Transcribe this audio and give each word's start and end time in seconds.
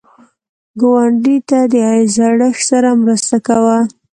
ګاونډي 0.79 1.37
ته 1.49 1.59
د 1.73 1.75
زړښت 2.15 2.63
سره 2.69 2.89
مرسته 3.03 3.37
کوه 3.47 3.79